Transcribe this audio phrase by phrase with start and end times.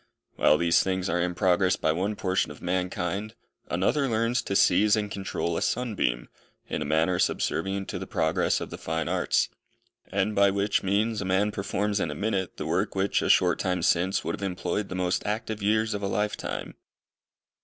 [0.35, 3.35] While these things are in progress by one portion of mankind,
[3.69, 6.27] another learns to seize and control a sunbeam,
[6.67, 9.49] in a manner subservient to the progress of the fine arts:
[10.11, 13.59] and by which means a man performs in a minute, the work which a short
[13.59, 16.73] time since would have employed the most active years of a lifetime.